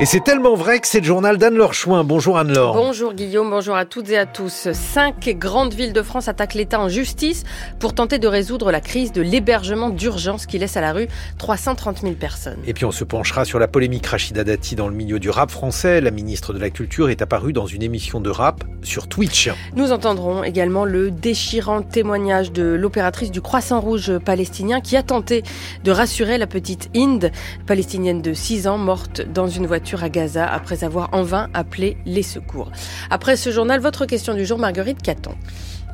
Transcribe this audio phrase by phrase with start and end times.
[0.00, 2.02] Et c'est tellement vrai que c'est le journal d'Anne-Laure Chouin.
[2.02, 2.74] Bonjour Anne-Laure.
[2.74, 4.72] Bonjour Guillaume, bonjour à toutes et à tous.
[4.72, 7.44] Cinq grandes villes de France attaquent l'État en justice
[7.78, 11.06] pour tenter de résoudre la crise de l'hébergement d'urgence qui laisse à la rue
[11.38, 12.58] 330 000 personnes.
[12.66, 15.52] Et puis on se penchera sur la polémique Rachida Dati dans le milieu du rap
[15.52, 16.00] français.
[16.00, 19.48] La ministre de la Culture est apparue dans une émission de rap sur Twitch.
[19.76, 25.44] Nous entendrons également le déchirant témoignage de l'opératrice du Croissant Rouge palestinien qui a tenté
[25.84, 27.30] de rassurer la petite Inde,
[27.68, 31.96] palestinienne de 6 ans, morte dans une voiture à Gaza après avoir en vain appelé
[32.06, 32.70] les secours.
[33.10, 35.34] Après ce journal, votre question du jour, Marguerite Caton.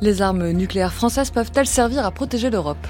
[0.01, 2.87] Les armes nucléaires françaises peuvent-elles servir à protéger l'Europe?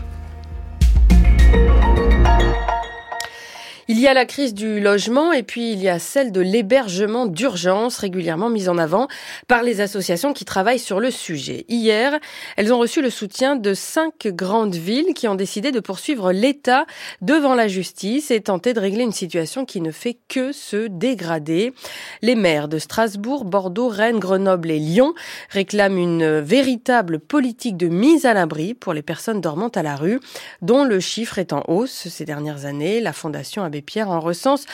[3.93, 7.25] Il y a la crise du logement et puis il y a celle de l'hébergement
[7.25, 9.09] d'urgence régulièrement mise en avant
[9.49, 11.65] par les associations qui travaillent sur le sujet.
[11.67, 12.17] Hier,
[12.55, 16.85] elles ont reçu le soutien de cinq grandes villes qui ont décidé de poursuivre l'État
[17.19, 21.73] devant la justice et tenter de régler une situation qui ne fait que se dégrader.
[22.21, 25.13] Les maires de Strasbourg, Bordeaux, Rennes, Grenoble et Lyon
[25.49, 30.21] réclament une véritable politique de mise à l'abri pour les personnes dormant à la rue,
[30.61, 33.01] dont le chiffre est en hausse ces dernières années.
[33.01, 34.65] La Fondation Pierre en recense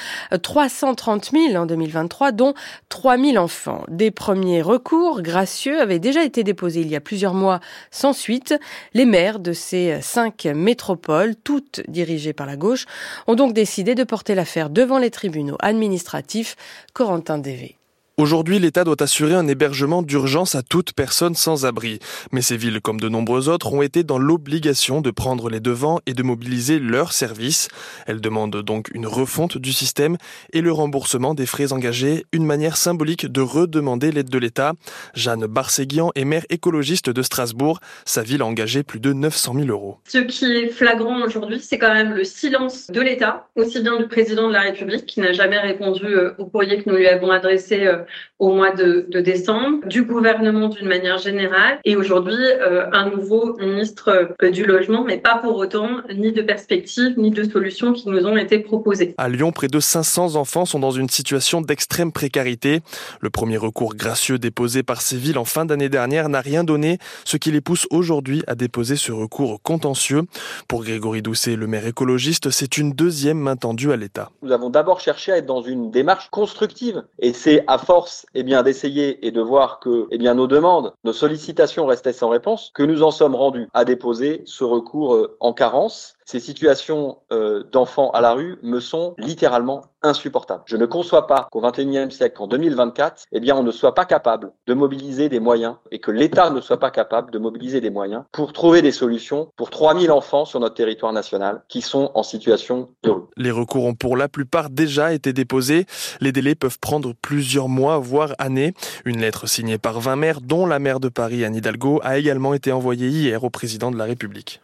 [0.42, 2.54] 330 000 en 2023, dont
[2.90, 3.84] 3 000 enfants.
[3.88, 7.60] Des premiers recours gracieux avaient déjà été déposés il y a plusieurs mois
[7.92, 8.56] sans suite.
[8.94, 12.86] Les maires de ces cinq métropoles, toutes dirigées par la gauche,
[13.28, 16.56] ont donc décidé de porter l'affaire devant les tribunaux administratifs.
[16.94, 17.77] Corentin Dévé.
[18.20, 22.00] Aujourd'hui, l'État doit assurer un hébergement d'urgence à toute personne sans abri.
[22.32, 26.00] Mais ces villes, comme de nombreuses autres, ont été dans l'obligation de prendre les devants
[26.08, 27.68] et de mobiliser leurs services.
[28.08, 30.18] Elles demandent donc une refonte du système
[30.52, 34.74] et le remboursement des frais engagés, une manière symbolique de redemander l'aide de l'État.
[35.14, 37.82] Jeanne Barséguian est maire écologiste de Strasbourg.
[38.04, 40.00] Sa ville a engagé plus de 900 000 euros.
[40.08, 44.08] Ce qui est flagrant aujourd'hui, c'est quand même le silence de l'État, aussi bien du
[44.08, 47.30] président de la République, qui n'a jamais répondu euh, au courrier que nous lui avons
[47.30, 48.06] adressé euh,
[48.40, 53.56] au mois de, de décembre, du gouvernement d'une manière générale, et aujourd'hui euh, un nouveau
[53.58, 58.10] ministre euh, du logement, mais pas pour autant ni de perspectives ni de solutions qui
[58.10, 59.16] nous ont été proposées.
[59.18, 62.82] À Lyon, près de 500 enfants sont dans une situation d'extrême précarité.
[63.22, 67.00] Le premier recours gracieux déposé par ces villes en fin d'année dernière n'a rien donné,
[67.26, 70.24] ce qui les pousse aujourd'hui à déposer ce recours contentieux.
[70.68, 74.32] Pour Grégory Doucet, le maire écologiste, c'est une deuxième main tendue à l'État.
[74.42, 77.97] Nous avons d'abord cherché à être dans une démarche constructive, et c'est à force
[78.34, 82.30] eh bien, d'essayer et de voir que eh bien, nos demandes, nos sollicitations restaient sans
[82.30, 87.20] réponse, que nous en sommes rendus à déposer ce recours euh, en carence ces situations
[87.32, 90.64] euh, d'enfants à la rue me sont littéralement insupportables.
[90.66, 94.04] Je ne conçois pas qu'au XXIe siècle, en 2024, eh bien, on ne soit pas
[94.04, 97.90] capable de mobiliser des moyens et que l'État ne soit pas capable de mobiliser des
[97.90, 102.24] moyens pour trouver des solutions pour 3000 enfants sur notre territoire national qui sont en
[102.24, 103.14] situation de.
[103.38, 105.86] Les recours ont pour la plupart déjà été déposés.
[106.20, 108.74] Les délais peuvent prendre plusieurs mois, voire années.
[109.06, 112.54] Une lettre signée par 20 maires, dont la maire de Paris, Anne Hidalgo, a également
[112.54, 114.62] été envoyée hier au président de la République.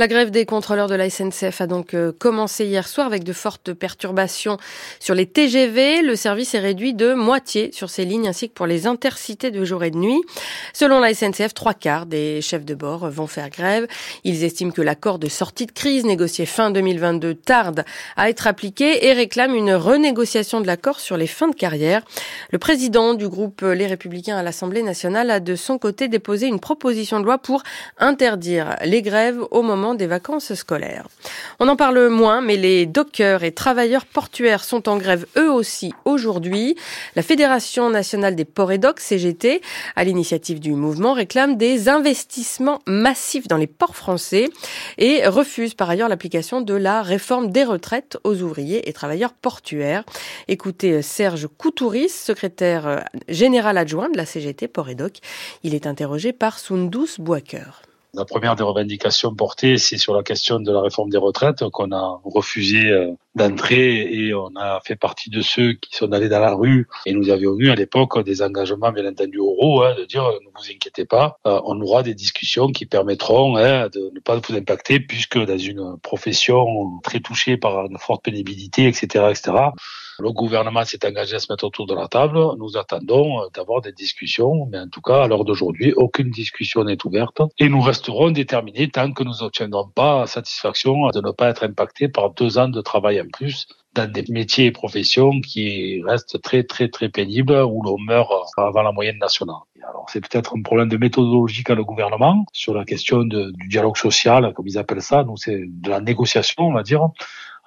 [0.00, 3.32] La grève des contrôleurs de la SNCF a donc euh, commencé hier soir avec de
[3.32, 4.56] fortes perturbations
[5.00, 6.02] sur les TGV.
[6.02, 9.64] Le service est réduit de moitié sur ces lignes ainsi que pour les intercités de
[9.64, 10.20] jour et de nuit.
[10.72, 13.88] Selon la SNCF, trois quarts des chefs de bord vont faire grève.
[14.22, 17.84] Ils estiment que l'accord de sortie de crise négocié fin 2022 tarde
[18.16, 22.02] à être appliqué et réclament une renégociation de l'accord sur les fins de carrière.
[22.52, 26.60] Le président du groupe Les Républicains à l'Assemblée nationale a de son côté déposé une
[26.60, 27.64] proposition de loi pour
[27.98, 31.06] interdire les grèves au moment des vacances scolaires.
[31.60, 35.92] On en parle moins, mais les dockers et travailleurs portuaires sont en grève eux aussi
[36.04, 36.76] aujourd'hui.
[37.16, 39.60] La Fédération nationale des ports et docks, CGT,
[39.96, 44.48] à l'initiative du mouvement, réclame des investissements massifs dans les ports français
[44.98, 50.04] et refuse par ailleurs l'application de la réforme des retraites aux ouvriers et travailleurs portuaires.
[50.48, 55.18] Écoutez Serge Coutouris, secrétaire général adjoint de la CGT Port et Doc.
[55.62, 57.82] Il est interrogé par Sundus Boaker.
[58.14, 61.92] La première des revendications portées, c'est sur la question de la réforme des retraites qu'on
[61.92, 66.40] a refusé euh, d'entrer et on a fait partie de ceux qui sont allés dans
[66.40, 70.06] la rue et nous avions eu à l'époque des engagements bien entendu oraux hein, de
[70.06, 74.20] dire ne vous inquiétez pas, euh, on aura des discussions qui permettront hein, de ne
[74.20, 79.52] pas vous impacter puisque dans une profession très touchée par une forte pénibilité, etc., etc.
[80.20, 82.40] Le gouvernement s'est engagé à se mettre autour de la table.
[82.58, 86.82] Nous attendons euh, d'avoir des discussions, mais en tout cas, à l'heure d'aujourd'hui, aucune discussion
[86.82, 87.40] n'est ouverte.
[87.58, 92.08] Et nous resterons déterminés tant que nous n'obtiendrons pas satisfaction de ne pas être impactés
[92.08, 96.62] par deux ans de travail en plus dans des métiers et professions qui restent très
[96.62, 99.56] très très pénibles où l'on meurt avant la moyenne nationale.
[99.88, 103.96] Alors c'est peut-être un problème de méthodologie qu'a le gouvernement sur la question du dialogue
[103.96, 105.24] social, comme ils appellent ça.
[105.24, 107.08] Donc c'est de la négociation, on va dire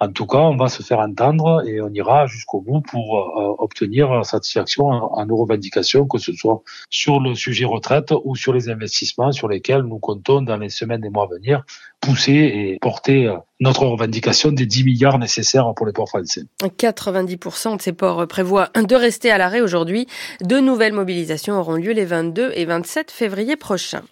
[0.02, 3.54] En tout cas, on va se faire entendre et on ira jusqu'au bout pour euh,
[3.58, 6.60] obtenir satisfaction à nos revendications, que ce soit
[6.90, 11.04] sur le sujet retraite ou sur les investissements sur lesquels nous comptons dans les semaines
[11.04, 11.64] et mois à venir
[12.02, 16.42] pousser et porter euh, notre revendication des 10 milliards nécessaires pour les ports français.
[16.60, 20.08] 90% de ces ports prévoient de rester à l'arrêt aujourd'hui.
[20.42, 24.02] De nouvelles mobilisations auront lieu les 22 et 27 février prochains.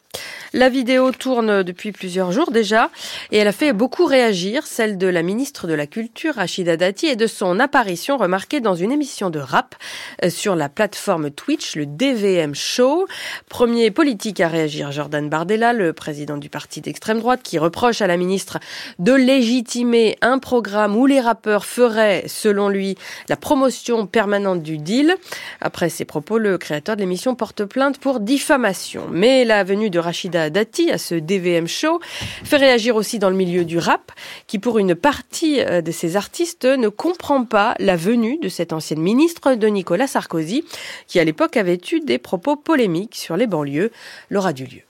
[0.52, 2.90] La vidéo tourne depuis plusieurs jours déjà
[3.31, 7.06] et elle a fait beaucoup réagir, celle de la ministre de la Culture, Rachida Dati,
[7.06, 9.76] et de son apparition remarquée dans une émission de rap
[10.25, 13.06] euh, sur la plateforme Twitch, le DVM Show.
[13.48, 18.06] Premier politique à réagir, Jordan Bardella, le président du parti d'extrême droite, qui reproche à
[18.06, 18.59] la ministre
[18.99, 22.94] de légitimer un programme où les rappeurs feraient, selon lui,
[23.31, 25.15] la promotion permanente du deal.
[25.62, 29.06] Après ces propos, le créateur de l'émission porte plainte pour diffamation.
[29.11, 32.00] Mais la venue de Rachida Dati à ce DVM show
[32.44, 34.12] fait réagir aussi dans le milieu du rap,
[34.47, 38.75] qui pour une partie euh, de ces artistes ne comprend pas la venue de cette
[38.75, 40.65] ancienne ministre de Nicolas Sarkozy,
[41.06, 43.91] qui à l'époque avait eu des propos polémiques sur les banlieues.
[44.29, 44.82] Laura Dulieu.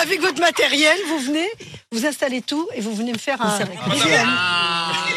[0.00, 1.46] Avec votre matériel, vous venez,
[1.92, 3.56] vous installez tout et vous venez me faire un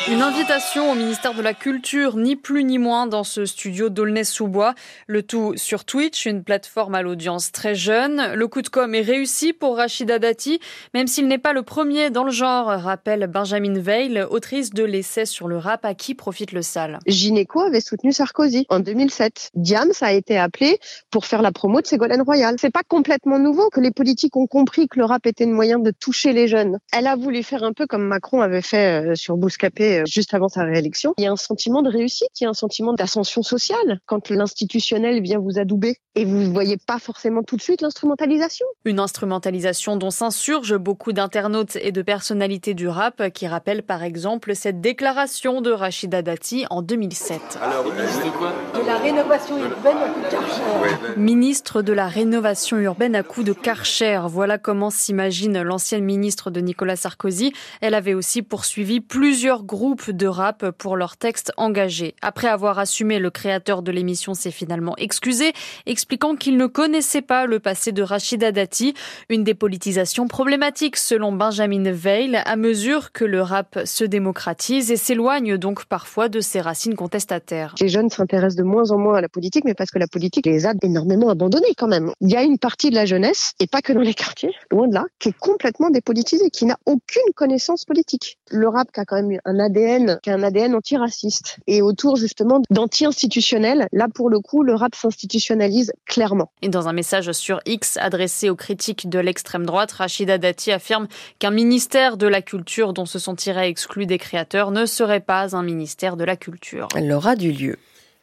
[0.07, 4.75] Une invitation au ministère de la Culture, ni plus ni moins, dans ce studio d'Aulnay-sous-Bois.
[5.07, 8.33] Le tout sur Twitch, une plateforme à l'audience très jeune.
[8.35, 10.59] Le coup de com' est réussi pour Rachida Dati,
[10.94, 15.25] même s'il n'est pas le premier dans le genre, rappelle Benjamin Veil, autrice de l'essai
[15.25, 17.00] sur le rap à qui profite le sale.
[17.07, 19.50] Gineco avait soutenu Sarkozy en 2007.
[19.56, 22.56] Diams a été appelé pour faire la promo de Ségolène Royal.
[22.59, 25.54] C'est pas complètement nouveau que les politiques ont compris compris que le rap était un
[25.54, 26.78] moyen de toucher les jeunes.
[26.92, 30.34] Elle a voulu faire un peu comme Macron avait fait euh, sur Bouscapé euh, juste
[30.34, 31.14] avant sa réélection.
[31.18, 34.30] Il y a un sentiment de réussite, il y a un sentiment d'ascension sociale quand
[34.30, 38.66] l'institutionnel vient vous adouber et vous ne voyez pas forcément tout de suite l'instrumentalisation.
[38.84, 44.54] Une instrumentalisation dont s'insurgent beaucoup d'internautes et de personnalités du rap qui rappellent par exemple
[44.54, 47.60] cette déclaration de Rachida Dati en 2007.
[47.62, 51.18] Alors, de la rénovation urbaine à coup de Karcher.
[51.18, 54.22] Ministre de la rénovation urbaine à coup de Karcher.
[54.28, 57.54] Voilà comment s'imagine l'ancienne ministre de Nicolas Sarkozy.
[57.81, 62.15] Elle avait aussi poursuivi plusieurs groupes de rap pour leurs textes engagés.
[62.21, 65.54] Après avoir assumé, le créateur de l'émission s'est finalement excusé,
[65.86, 68.94] expliquant qu'il ne connaissait pas le passé de Rachida Dati,
[69.30, 75.57] une dépolitisation problématique selon Benjamin Veil à mesure que le rap se démocratise et s'éloigne
[75.57, 77.75] donc parfois de ses racines contestataires.
[77.80, 80.45] Les jeunes s'intéressent de moins en moins à la politique, mais parce que la politique
[80.45, 82.12] les a énormément abandonnés quand même.
[82.21, 84.88] Il y a une partie de la jeunesse, et pas que dans les quartiers, loin
[84.88, 88.38] de là, qui est complètement dépolitisé, qui n'a aucune connaissance politique.
[88.49, 92.15] Le rap qui a quand même un ADN, qui a un ADN antiraciste, et autour
[92.17, 96.51] justement d'anti-institutionnel, là pour le coup, le rap s'institutionnalise clairement.
[96.61, 101.07] Et dans un message sur X adressé aux critiques de l'extrême droite, Rachida Dati affirme
[101.39, 105.63] qu'un ministère de la culture dont se sentirait exclu des créateurs ne serait pas un
[105.63, 106.88] ministère de la culture.
[106.95, 107.77] Elle aura du lieu.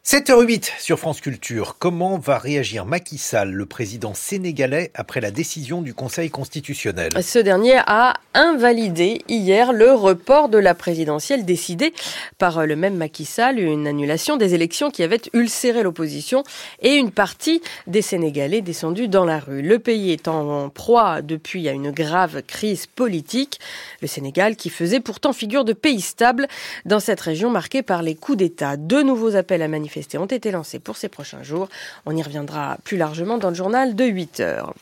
[0.05, 1.77] 7h08 sur France Culture.
[1.79, 7.09] Comment va réagir Macky Sall, le président sénégalais, après la décision du Conseil constitutionnel?
[7.23, 11.91] Ce dernier a invalidé hier le report de la présidentielle décidé
[12.37, 16.43] par le même Macky Sall, une annulation des élections qui avait ulcéré l'opposition
[16.83, 19.63] et une partie des Sénégalais descendus dans la rue.
[19.63, 23.59] Le pays est en proie depuis à une grave crise politique.
[24.03, 26.47] Le Sénégal qui faisait pourtant figure de pays stable
[26.85, 28.77] dans cette région marquée par les coups d'État.
[28.77, 31.69] De nouveaux appels à manifester ont été lancés pour ces prochains jours.
[32.05, 34.73] On y reviendra plus largement dans le journal de 8 heures.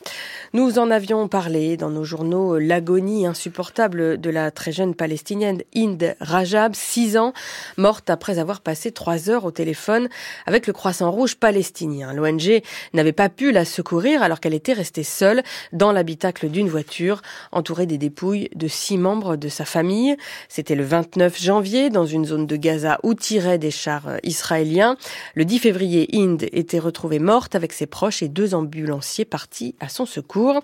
[0.53, 6.15] Nous en avions parlé dans nos journaux l'agonie insupportable de la très jeune palestinienne Inde
[6.19, 7.33] Rajab, 6 ans,
[7.77, 10.09] morte après avoir passé 3 heures au téléphone
[10.45, 12.13] avec le Croissant Rouge palestinien.
[12.13, 12.61] L'ONG
[12.93, 17.85] n'avait pas pu la secourir alors qu'elle était restée seule dans l'habitacle d'une voiture, entourée
[17.85, 20.15] des dépouilles de six membres de sa famille.
[20.49, 24.97] C'était le 29 janvier dans une zone de Gaza où tiraient des chars israéliens.
[25.35, 29.89] Le 10 février, Inde était retrouvée morte avec ses proches et deux ambulanciers partis à
[29.89, 30.61] son secours.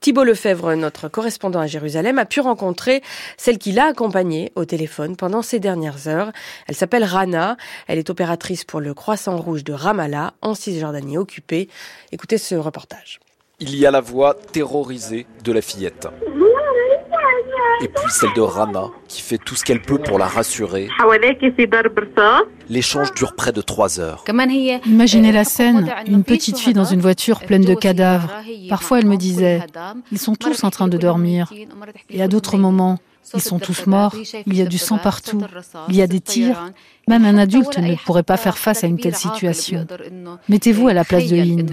[0.00, 3.02] Thibault Lefebvre, notre correspondant à Jérusalem, a pu rencontrer
[3.36, 6.32] celle qui l'a accompagnée au téléphone pendant ces dernières heures.
[6.66, 7.56] Elle s'appelle Rana.
[7.86, 11.68] Elle est opératrice pour le Croissant Rouge de Ramallah, en Cisjordanie occupée.
[12.12, 13.20] Écoutez ce reportage.
[13.58, 16.08] Il y a la voix terrorisée de la fillette
[17.82, 20.88] et puis celle de Rana, qui fait tout ce qu'elle peut pour la rassurer.
[22.68, 24.24] L'échange dure près de trois heures.
[24.86, 28.30] Imaginez la scène, une petite fille dans une voiture pleine de cadavres.
[28.68, 29.60] Parfois elle me disait,
[30.12, 31.52] ils sont tous en train de dormir.
[32.10, 32.98] Et à d'autres moments,
[33.34, 34.14] Ils sont tous morts,
[34.46, 35.40] il y a du sang partout,
[35.88, 36.72] il y a des tirs.
[37.08, 39.86] Même un adulte ne pourrait pas faire face à une telle situation.
[40.48, 41.72] Mettez-vous à la place de Hind.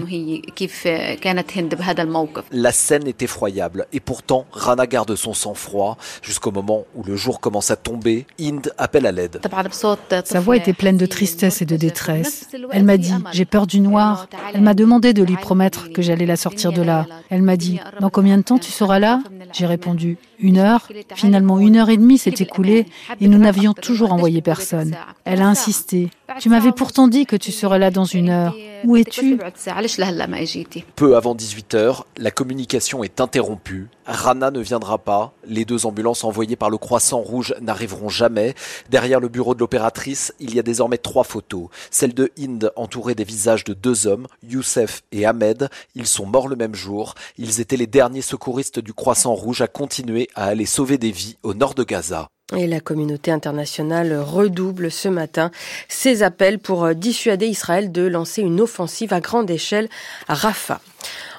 [2.50, 7.40] La scène est effroyable et pourtant Rana garde son sang-froid jusqu'au moment où le jour
[7.40, 8.26] commence à tomber.
[8.40, 9.40] Hind appelle à l'aide.
[10.24, 12.48] Sa voix était pleine de tristesse et de détresse.
[12.72, 14.26] Elle m'a dit J'ai peur du noir.
[14.54, 17.06] Elle m'a demandé de lui promettre que j'allais la sortir de là.
[17.30, 19.20] Elle m'a dit Dans combien de temps tu seras là?
[19.52, 20.88] J'ai répondu Une heure.
[21.14, 22.86] Finalement, une heure et demie s'est écoulée
[23.20, 24.96] et nous n'avions toujours envoyé personne.
[25.24, 26.10] Elle a insisté.
[26.40, 28.54] Tu m'avais pourtant dit que tu serais là dans une heure.
[28.84, 29.38] Où es-tu
[30.94, 33.88] Peu avant 18h, la communication est interrompue.
[34.06, 35.32] Rana ne viendra pas.
[35.46, 38.54] Les deux ambulances envoyées par le Croissant Rouge n'arriveront jamais.
[38.88, 41.68] Derrière le bureau de l'opératrice, il y a désormais trois photos.
[41.90, 45.68] Celle de Hind entourée des visages de deux hommes, Youssef et Ahmed.
[45.94, 47.14] Ils sont morts le même jour.
[47.36, 51.36] Ils étaient les derniers secouristes du Croissant Rouge à continuer à aller sauver des vies
[51.42, 52.28] au nord de Gaza.
[52.56, 55.50] Et la communauté internationale redouble ce matin
[55.88, 59.88] ses appels pour dissuader Israël de lancer une offensive à grande échelle
[60.28, 60.80] à Rafah.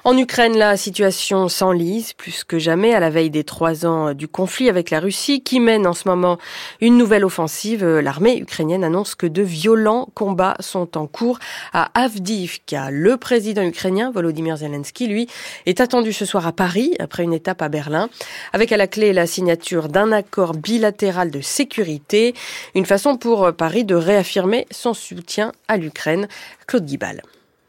[0.02, 4.28] En Ukraine, la situation s'enlise plus que jamais à la veille des trois ans du
[4.28, 6.38] conflit avec la Russie qui mène en ce moment
[6.80, 7.84] une nouvelle offensive.
[7.84, 11.38] L'armée ukrainienne annonce que de violents combats sont en cours
[11.74, 12.90] à Avdiivka.
[12.90, 15.28] Le président ukrainien Volodymyr Zelensky, lui,
[15.66, 18.08] est attendu ce soir à Paris après une étape à Berlin
[18.54, 22.34] avec à la clé la signature d'un accord bilatéral de sécurité.
[22.74, 26.26] Une façon pour Paris de réaffirmer son soutien à l'Ukraine.
[26.66, 27.22] Claude Guibal.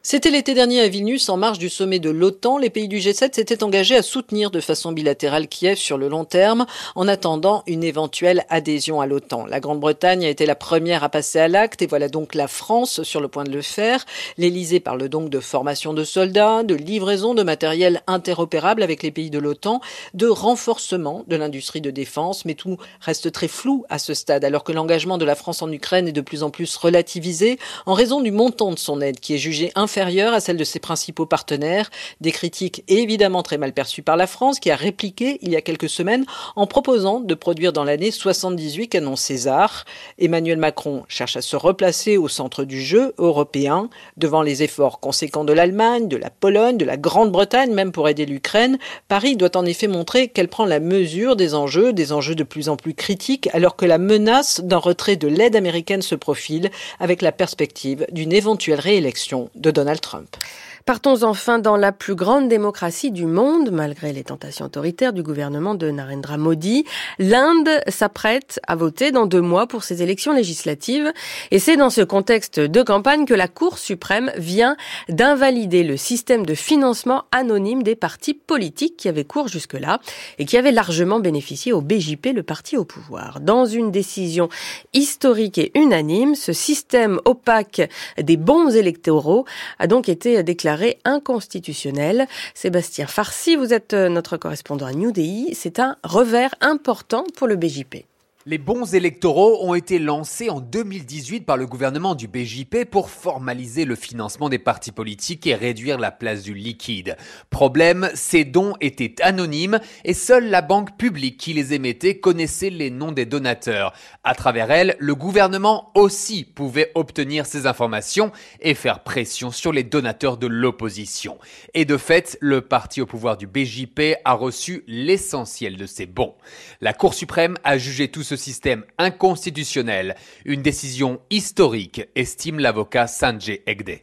[0.03, 2.57] C'était l'été dernier à Vilnius, en marge du sommet de l'OTAN.
[2.57, 6.25] Les pays du G7 s'étaient engagés à soutenir de façon bilatérale Kiev sur le long
[6.25, 6.65] terme,
[6.95, 9.45] en attendant une éventuelle adhésion à l'OTAN.
[9.45, 13.03] La Grande-Bretagne a été la première à passer à l'acte, et voilà donc la France
[13.03, 14.03] sur le point de le faire.
[14.39, 19.29] L'Élysée parle donc de formation de soldats, de livraison de matériel interopérable avec les pays
[19.29, 19.81] de l'OTAN,
[20.15, 24.63] de renforcement de l'industrie de défense, mais tout reste très flou à ce stade, alors
[24.63, 28.19] que l'engagement de la France en Ukraine est de plus en plus relativisé en raison
[28.19, 31.89] du montant de son aide qui est jugé inférieure à celle de ses principaux partenaires.
[32.21, 35.61] Des critiques évidemment très mal perçues par la France qui a répliqué il y a
[35.61, 36.23] quelques semaines
[36.55, 39.83] en proposant de produire dans l'année 78 canons César.
[40.17, 45.43] Emmanuel Macron cherche à se replacer au centre du jeu européen devant les efforts conséquents
[45.43, 48.77] de l'Allemagne, de la Pologne, de la Grande-Bretagne même pour aider l'Ukraine.
[49.09, 52.69] Paris doit en effet montrer qu'elle prend la mesure des enjeux, des enjeux de plus
[52.69, 56.71] en plus critiques alors que la menace d'un retrait de l'aide américaine se profile
[57.01, 60.37] avec la perspective d'une éventuelle réélection de Donald Donald Trump.
[60.85, 65.75] Partons enfin dans la plus grande démocratie du monde, malgré les tentations autoritaires du gouvernement
[65.75, 66.85] de Narendra Modi.
[67.19, 71.13] L'Inde s'apprête à voter dans deux mois pour ses élections législatives.
[71.51, 74.75] Et c'est dans ce contexte de campagne que la Cour suprême vient
[75.07, 79.99] d'invalider le système de financement anonyme des partis politiques qui avait cours jusque-là
[80.39, 83.39] et qui avait largement bénéficié au BJP, le parti au pouvoir.
[83.39, 84.49] Dans une décision
[84.93, 87.87] historique et unanime, ce système opaque
[88.19, 89.45] des bons électoraux
[89.77, 90.70] a donc été déclaré
[91.05, 92.27] inconstitutionnel.
[92.53, 95.53] Sébastien Farsi, vous êtes euh, notre correspondant à New Delhi.
[95.53, 98.05] C'est un revers important pour le BJP.
[98.47, 103.85] Les bons électoraux ont été lancés en 2018 par le gouvernement du BJP pour formaliser
[103.85, 107.17] le financement des partis politiques et réduire la place du liquide.
[107.51, 112.89] Problème, ces dons étaient anonymes et seule la banque publique qui les émettait connaissait les
[112.89, 113.93] noms des donateurs.
[114.23, 119.83] À travers elle, le gouvernement aussi pouvait obtenir ces informations et faire pression sur les
[119.83, 121.37] donateurs de l'opposition.
[121.75, 126.33] Et de fait, le parti au pouvoir du BJP a reçu l'essentiel de ces bons.
[126.79, 130.15] La Cour suprême a jugé tout ce système inconstitutionnel.
[130.45, 133.99] Une décision historique, estime l'avocat Sanjay Egde.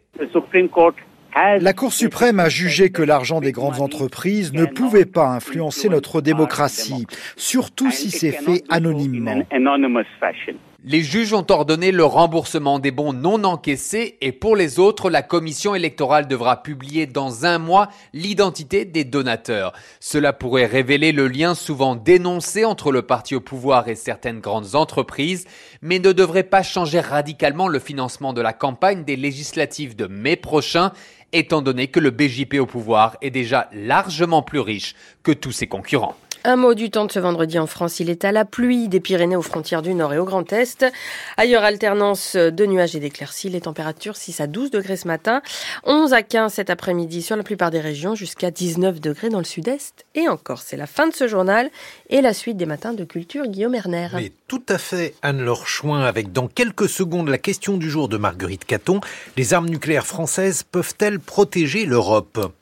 [1.61, 6.21] La Cour suprême a jugé que l'argent des grandes entreprises ne pouvait pas influencer notre
[6.21, 7.07] démocratie,
[7.37, 9.45] surtout si c'est fait anonymement.
[10.85, 15.23] Les juges ont ordonné le remboursement des bons non encaissés et pour les autres, la
[15.23, 19.73] commission électorale devra publier dans un mois l'identité des donateurs.
[19.99, 24.77] Cela pourrait révéler le lien souvent dénoncé entre le parti au pouvoir et certaines grandes
[24.77, 25.47] entreprises,
[25.83, 30.37] mais ne devrait pas changer radicalement le financement de la campagne des législatives de mai
[30.37, 30.93] prochain,
[31.33, 34.95] étant donné que le BJP au pouvoir est déjà largement plus riche
[35.25, 36.15] que tous ses concurrents.
[36.45, 37.99] Un mot du temps de ce vendredi en France.
[38.01, 40.87] Il est à la pluie des Pyrénées aux frontières du Nord et au Grand Est.
[41.37, 43.49] Ailleurs, alternance de nuages et d'éclaircies.
[43.49, 45.43] Les températures 6 à 12 degrés ce matin,
[45.85, 49.45] 11 à 15 cet après-midi sur la plupart des régions, jusqu'à 19 degrés dans le
[49.45, 50.63] sud-est et encore.
[50.63, 51.71] C'est la fin de ce journal
[52.09, 54.09] et la suite des matins de culture Guillaume Erner.
[54.15, 58.17] Mais tout à fait, Anne-Laure Chouin, avec dans quelques secondes la question du jour de
[58.17, 59.01] Marguerite Caton.
[59.37, 62.53] Les armes nucléaires françaises peuvent-elles protéger l'Europe?